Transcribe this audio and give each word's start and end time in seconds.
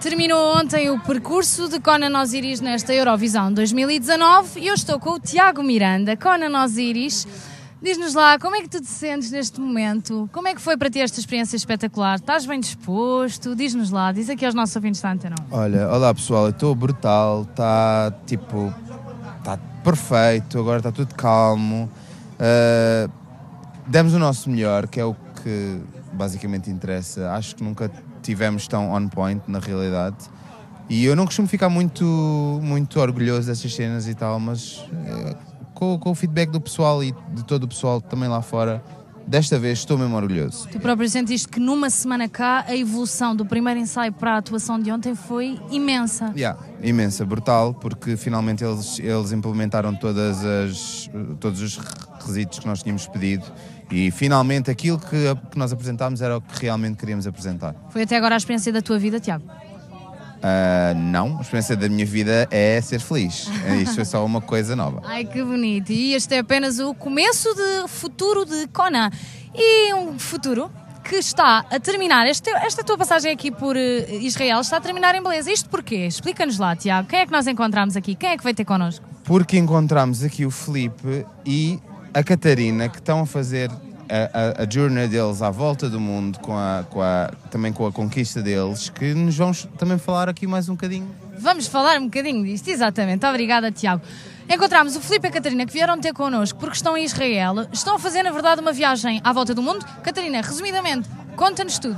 Terminou 0.00 0.56
ontem 0.56 0.88
o 0.88 0.98
percurso 0.98 1.68
de 1.68 1.78
Conan 1.78 2.18
Osiris 2.22 2.62
nesta 2.62 2.94
Eurovisão 2.94 3.52
2019 3.52 4.58
e 4.58 4.68
eu 4.68 4.74
estou 4.74 4.98
com 4.98 5.10
o 5.10 5.20
Tiago 5.20 5.62
Miranda. 5.62 6.16
Conan 6.16 6.64
Osiris, 6.64 7.28
diz-nos 7.82 8.14
lá, 8.14 8.38
como 8.38 8.56
é 8.56 8.62
que 8.62 8.68
tu 8.70 8.80
te 8.80 8.86
sentes 8.86 9.30
neste 9.30 9.60
momento? 9.60 10.26
Como 10.32 10.48
é 10.48 10.54
que 10.54 10.60
foi 10.62 10.74
para 10.78 10.88
ti 10.88 11.00
esta 11.00 11.20
experiência 11.20 11.54
espetacular? 11.54 12.16
Estás 12.16 12.46
bem 12.46 12.58
disposto? 12.60 13.54
Diz-nos 13.54 13.90
lá, 13.90 14.10
diz 14.10 14.30
aqui 14.30 14.46
aos 14.46 14.54
nossos 14.54 14.74
ouvintes 14.74 15.02
da 15.02 15.12
Antena 15.12 15.36
1. 15.52 15.54
Olha, 15.54 15.88
olá 15.90 16.14
pessoal, 16.14 16.44
eu 16.44 16.50
estou 16.50 16.74
brutal, 16.74 17.42
está 17.42 18.10
tipo, 18.24 18.72
está 19.36 19.58
perfeito, 19.84 20.58
agora 20.58 20.78
está 20.78 20.90
tudo 20.90 21.14
calmo. 21.14 21.90
Uh, 22.36 23.10
demos 23.86 24.14
o 24.14 24.18
nosso 24.18 24.48
melhor, 24.48 24.88
que 24.88 24.98
é 24.98 25.04
o 25.04 25.14
que 25.42 25.78
basicamente 26.14 26.70
interessa. 26.70 27.32
Acho 27.32 27.54
que 27.54 27.62
nunca 27.62 27.90
tivemos 28.20 28.66
tão 28.68 28.92
on 28.92 29.08
point 29.08 29.42
na 29.48 29.58
realidade. 29.58 30.16
E 30.88 31.04
eu 31.04 31.14
não 31.14 31.24
costumo 31.24 31.46
ficar 31.46 31.68
muito, 31.68 32.04
muito 32.62 32.98
orgulhoso 32.98 33.46
dessas 33.46 33.72
cenas 33.72 34.08
e 34.08 34.14
tal, 34.14 34.40
mas 34.40 34.84
é, 35.06 35.36
com, 35.72 35.98
com, 35.98 36.10
o 36.10 36.14
feedback 36.14 36.50
do 36.50 36.60
pessoal 36.60 37.02
e 37.02 37.14
de 37.32 37.44
todo 37.44 37.64
o 37.64 37.68
pessoal 37.68 38.00
também 38.00 38.28
lá 38.28 38.42
fora, 38.42 38.82
desta 39.30 39.60
vez 39.60 39.78
estou 39.78 39.96
mesmo 39.96 40.16
orgulhoso. 40.16 40.68
Tu 40.68 40.80
próprio 40.80 41.08
sentiste 41.08 41.46
que 41.46 41.60
numa 41.60 41.88
semana 41.88 42.28
cá 42.28 42.64
a 42.66 42.76
evolução 42.76 43.34
do 43.34 43.46
primeiro 43.46 43.78
ensaio 43.78 44.12
para 44.12 44.34
a 44.34 44.36
atuação 44.38 44.78
de 44.78 44.90
ontem 44.90 45.14
foi 45.14 45.58
imensa. 45.70 46.32
Yeah, 46.36 46.60
imensa, 46.82 47.24
brutal, 47.24 47.72
porque 47.72 48.16
finalmente 48.16 48.64
eles, 48.64 48.98
eles 48.98 49.30
implementaram 49.30 49.94
todas 49.94 50.44
as, 50.44 51.08
todos 51.38 51.62
os 51.62 51.76
requisitos 51.76 52.58
que 52.58 52.66
nós 52.66 52.82
tínhamos 52.82 53.06
pedido 53.06 53.44
e 53.88 54.10
finalmente 54.10 54.68
aquilo 54.68 54.98
que, 54.98 55.34
que 55.50 55.58
nós 55.58 55.72
apresentámos 55.72 56.20
era 56.20 56.36
o 56.36 56.40
que 56.40 56.62
realmente 56.62 56.96
queríamos 56.96 57.24
apresentar. 57.24 57.76
Foi 57.90 58.02
até 58.02 58.16
agora 58.16 58.34
a 58.34 58.38
experiência 58.38 58.72
da 58.72 58.82
tua 58.82 58.98
vida, 58.98 59.20
Tiago? 59.20 59.44
Uh, 60.40 60.94
não, 60.96 61.36
a 61.36 61.42
experiência 61.42 61.76
da 61.76 61.88
minha 61.88 62.06
vida 62.06 62.48
é 62.50 62.80
ser 62.80 62.98
feliz. 63.00 63.48
Isto 63.82 64.00
é 64.00 64.04
só 64.04 64.24
uma 64.24 64.40
coisa 64.40 64.74
nova. 64.74 65.02
Ai, 65.04 65.24
que 65.24 65.42
bonito. 65.42 65.92
E 65.92 66.14
este 66.14 66.34
é 66.34 66.38
apenas 66.38 66.78
o 66.78 66.94
começo 66.94 67.54
de 67.54 67.88
futuro 67.88 68.46
de 68.46 68.66
Conan. 68.68 69.10
E 69.54 69.92
um 69.92 70.18
futuro 70.18 70.70
que 71.04 71.16
está 71.16 71.64
a 71.70 71.80
terminar, 71.80 72.26
este, 72.26 72.48
esta 72.50 72.82
tua 72.84 72.96
passagem 72.96 73.32
aqui 73.32 73.50
por 73.50 73.76
uh, 73.76 74.14
Israel 74.20 74.60
está 74.60 74.78
a 74.78 74.80
terminar 74.80 75.14
em 75.14 75.22
beleza. 75.22 75.52
Isto 75.52 75.68
porquê? 75.68 76.06
Explica-nos 76.06 76.58
lá, 76.58 76.74
Tiago. 76.74 77.08
Quem 77.08 77.20
é 77.20 77.26
que 77.26 77.32
nós 77.32 77.46
encontramos 77.46 77.96
aqui? 77.96 78.14
Quem 78.14 78.30
é 78.30 78.36
que 78.36 78.42
vai 78.44 78.54
ter 78.54 78.64
connosco? 78.64 79.04
Porque 79.24 79.58
encontramos 79.58 80.22
aqui 80.22 80.46
o 80.46 80.50
Felipe 80.50 81.26
e 81.44 81.78
a 82.14 82.22
Catarina, 82.22 82.88
que 82.88 82.98
estão 82.98 83.20
a 83.20 83.26
fazer 83.26 83.70
a, 84.10 84.62
a, 84.62 84.70
journey 84.70 85.06
deles 85.08 85.40
à 85.40 85.50
volta 85.50 85.88
do 85.88 86.00
mundo, 86.00 86.38
com 86.40 86.56
a, 86.56 86.84
com 86.90 87.00
a, 87.00 87.30
também 87.50 87.72
com 87.72 87.86
a 87.86 87.92
conquista 87.92 88.42
deles, 88.42 88.88
que 88.88 89.14
nos 89.14 89.36
vamos 89.36 89.68
também 89.78 89.98
falar 89.98 90.28
aqui 90.28 90.46
mais 90.46 90.68
um 90.68 90.74
bocadinho. 90.74 91.08
Vamos 91.38 91.66
falar 91.66 91.98
um 91.98 92.04
bocadinho 92.04 92.44
disto, 92.44 92.68
exatamente. 92.68 93.24
Obrigada, 93.24 93.70
Tiago. 93.70 94.02
Encontramos 94.48 94.96
o 94.96 95.00
Filipe 95.00 95.28
e 95.28 95.30
a 95.30 95.32
Catarina 95.32 95.64
que 95.64 95.72
vieram 95.72 95.98
ter 96.00 96.12
connosco 96.12 96.58
porque 96.58 96.74
estão 96.74 96.96
em 96.96 97.04
Israel. 97.04 97.68
Estão 97.72 97.94
a 97.94 97.98
fazer, 97.98 98.22
na 98.22 98.32
verdade, 98.32 98.60
uma 98.60 98.72
viagem 98.72 99.20
à 99.22 99.32
volta 99.32 99.54
do 99.54 99.62
mundo. 99.62 99.86
Catarina, 100.02 100.40
resumidamente, 100.40 101.08
conta-nos 101.36 101.78
tudo. 101.78 101.96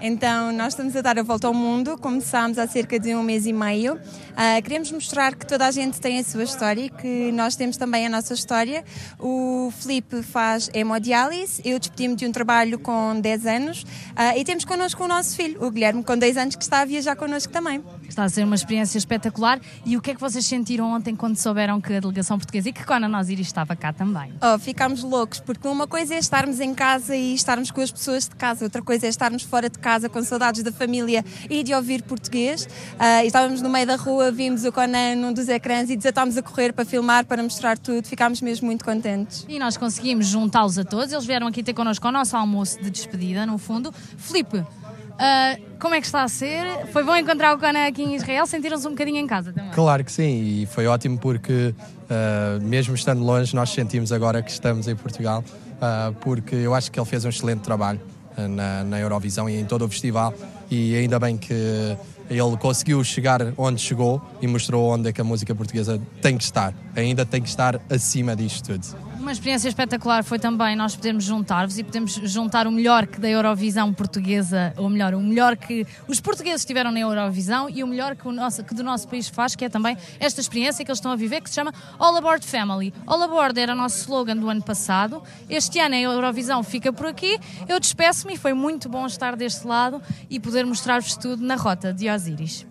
Então, 0.00 0.52
nós 0.52 0.72
estamos 0.72 0.94
a 0.96 1.00
dar 1.00 1.18
a 1.18 1.22
volta 1.22 1.46
ao 1.46 1.54
mundo, 1.54 1.96
começámos 1.98 2.58
há 2.58 2.66
cerca 2.66 2.98
de 2.98 3.14
um 3.14 3.22
mês 3.22 3.46
e 3.46 3.52
meio. 3.52 3.94
Uh, 3.94 4.62
queremos 4.62 4.90
mostrar 4.90 5.34
que 5.34 5.46
toda 5.46 5.66
a 5.66 5.70
gente 5.70 6.00
tem 6.00 6.18
a 6.18 6.24
sua 6.24 6.44
história 6.44 6.82
e 6.82 6.90
que 6.90 7.32
nós 7.32 7.56
temos 7.56 7.76
também 7.76 8.06
a 8.06 8.08
nossa 8.08 8.34
história. 8.34 8.84
O 9.18 9.72
Felipe 9.80 10.22
faz 10.22 10.68
hemodiálise, 10.74 11.62
eu 11.64 11.78
despedi-me 11.78 12.16
de 12.16 12.26
um 12.26 12.32
trabalho 12.32 12.78
com 12.78 13.18
10 13.20 13.46
anos 13.46 13.82
uh, 13.82 14.36
e 14.36 14.44
temos 14.44 14.64
connosco 14.64 15.04
o 15.04 15.08
nosso 15.08 15.36
filho, 15.36 15.64
o 15.64 15.70
Guilherme, 15.70 16.02
com 16.02 16.16
10 16.16 16.36
anos, 16.36 16.56
que 16.56 16.62
está 16.62 16.80
a 16.80 16.84
viajar 16.84 17.16
connosco 17.16 17.52
também. 17.52 17.82
Está 18.14 18.22
a 18.22 18.28
ser 18.28 18.44
uma 18.44 18.54
experiência 18.54 18.96
espetacular. 18.96 19.58
E 19.84 19.96
o 19.96 20.00
que 20.00 20.12
é 20.12 20.14
que 20.14 20.20
vocês 20.20 20.46
sentiram 20.46 20.92
ontem 20.92 21.16
quando 21.16 21.36
souberam 21.36 21.80
que 21.80 21.92
a 21.92 21.98
delegação 21.98 22.38
portuguesa 22.38 22.68
e 22.68 22.72
que 22.72 22.84
Conan 22.84 23.18
Osiris 23.18 23.48
estava 23.48 23.74
cá 23.74 23.92
também? 23.92 24.32
Oh, 24.40 24.56
ficámos 24.56 25.02
loucos, 25.02 25.40
porque 25.40 25.66
uma 25.66 25.88
coisa 25.88 26.14
é 26.14 26.18
estarmos 26.18 26.60
em 26.60 26.72
casa 26.72 27.16
e 27.16 27.34
estarmos 27.34 27.72
com 27.72 27.80
as 27.80 27.90
pessoas 27.90 28.28
de 28.28 28.36
casa, 28.36 28.64
outra 28.64 28.80
coisa 28.82 29.06
é 29.06 29.08
estarmos 29.08 29.42
fora 29.42 29.68
de 29.68 29.80
casa 29.80 30.08
com 30.08 30.22
saudades 30.22 30.62
da 30.62 30.70
família 30.70 31.24
e 31.50 31.64
de 31.64 31.74
ouvir 31.74 32.04
português. 32.04 32.66
Uh, 32.92 33.26
estávamos 33.26 33.60
no 33.60 33.68
meio 33.68 33.88
da 33.88 33.96
rua, 33.96 34.30
vimos 34.30 34.64
o 34.64 34.70
Conan 34.70 35.16
num 35.16 35.32
dos 35.32 35.48
ecrãs 35.48 35.90
e 35.90 35.96
desatámos 35.96 36.36
a 36.36 36.42
correr 36.42 36.72
para 36.72 36.84
filmar, 36.84 37.26
para 37.26 37.42
mostrar 37.42 37.76
tudo. 37.76 38.06
Ficámos 38.06 38.40
mesmo 38.40 38.66
muito 38.66 38.84
contentes. 38.84 39.44
E 39.48 39.58
nós 39.58 39.76
conseguimos 39.76 40.28
juntá-los 40.28 40.78
a 40.78 40.84
todos. 40.84 41.12
Eles 41.12 41.26
vieram 41.26 41.48
aqui 41.48 41.64
ter 41.64 41.74
connosco 41.74 42.06
o 42.06 42.12
nosso 42.12 42.36
almoço 42.36 42.80
de 42.80 42.90
despedida, 42.90 43.44
no 43.44 43.58
fundo. 43.58 43.92
Felipe, 44.16 44.64
Uh, 45.14 45.78
como 45.78 45.94
é 45.94 46.00
que 46.00 46.06
está 46.06 46.22
a 46.22 46.28
ser? 46.28 46.86
Foi 46.92 47.04
bom 47.04 47.14
encontrar 47.14 47.54
o 47.54 47.58
Conan 47.58 47.86
aqui 47.86 48.02
em 48.02 48.16
Israel? 48.16 48.46
Sentiram-se 48.46 48.86
um 48.86 48.90
bocadinho 48.90 49.18
em 49.18 49.26
casa 49.26 49.52
também? 49.52 49.70
Claro 49.70 50.04
que 50.04 50.10
sim, 50.10 50.62
e 50.62 50.66
foi 50.66 50.86
ótimo 50.86 51.18
porque, 51.18 51.74
uh, 51.74 52.60
mesmo 52.62 52.94
estando 52.94 53.22
longe, 53.22 53.54
nós 53.54 53.70
sentimos 53.70 54.10
agora 54.10 54.42
que 54.42 54.50
estamos 54.50 54.88
em 54.88 54.96
Portugal, 54.96 55.44
uh, 55.76 56.12
porque 56.20 56.56
eu 56.56 56.74
acho 56.74 56.90
que 56.90 56.98
ele 56.98 57.06
fez 57.06 57.24
um 57.24 57.28
excelente 57.28 57.60
trabalho 57.60 58.00
na, 58.36 58.82
na 58.82 58.98
Eurovisão 58.98 59.48
e 59.48 59.60
em 59.60 59.64
todo 59.64 59.84
o 59.84 59.88
festival, 59.88 60.34
e 60.74 60.96
ainda 60.96 61.20
bem 61.20 61.36
que 61.36 61.54
ele 62.28 62.56
conseguiu 62.58 63.04
chegar 63.04 63.40
onde 63.56 63.80
chegou 63.80 64.20
e 64.42 64.46
mostrou 64.48 64.92
onde 64.92 65.08
é 65.08 65.12
que 65.12 65.20
a 65.20 65.24
música 65.24 65.54
portuguesa 65.54 66.00
tem 66.20 66.36
que 66.36 66.42
estar, 66.42 66.74
ainda 66.96 67.24
tem 67.24 67.40
que 67.40 67.48
estar 67.48 67.80
acima 67.88 68.34
disto 68.34 68.72
tudo. 68.72 69.14
Uma 69.24 69.32
experiência 69.32 69.68
espetacular 69.68 70.22
foi 70.22 70.38
também 70.38 70.76
nós 70.76 70.94
podermos 70.94 71.24
juntar-vos 71.24 71.78
e 71.78 71.82
podemos 71.82 72.12
juntar 72.12 72.66
o 72.66 72.70
melhor 72.70 73.06
que 73.06 73.18
da 73.18 73.26
Eurovisão 73.26 73.90
portuguesa, 73.90 74.74
ou 74.76 74.90
melhor, 74.90 75.14
o 75.14 75.20
melhor 75.20 75.56
que 75.56 75.86
os 76.06 76.20
portugueses 76.20 76.62
tiveram 76.62 76.92
na 76.92 77.00
Eurovisão 77.00 77.70
e 77.70 77.82
o 77.82 77.86
melhor 77.86 78.16
que, 78.16 78.28
o 78.28 78.32
nosso, 78.32 78.62
que 78.62 78.74
do 78.74 78.84
nosso 78.84 79.08
país 79.08 79.26
faz, 79.26 79.56
que 79.56 79.64
é 79.64 79.70
também 79.70 79.96
esta 80.20 80.42
experiência 80.42 80.84
que 80.84 80.90
eles 80.90 80.98
estão 80.98 81.10
a 81.10 81.16
viver, 81.16 81.40
que 81.40 81.48
se 81.48 81.54
chama 81.54 81.72
All 81.98 82.14
Aboard 82.14 82.46
Family. 82.46 82.92
All 83.06 83.22
Aboard 83.22 83.58
era 83.58 83.72
o 83.72 83.76
nosso 83.76 84.00
slogan 84.00 84.36
do 84.36 84.46
ano 84.50 84.62
passado. 84.62 85.22
Este 85.48 85.78
ano 85.78 85.94
a 85.94 86.00
Eurovisão 86.00 86.62
fica 86.62 86.92
por 86.92 87.06
aqui. 87.06 87.38
Eu 87.66 87.80
despeço-me 87.80 88.34
e 88.34 88.36
foi 88.36 88.52
muito 88.52 88.90
bom 88.90 89.06
estar 89.06 89.36
deste 89.36 89.66
lado 89.66 90.02
e 90.28 90.38
poder 90.38 90.63
mostrar-vos 90.66 91.16
tudo 91.16 91.44
na 91.44 91.56
rota 91.56 91.92
de 91.92 92.08
Osiris. 92.08 92.66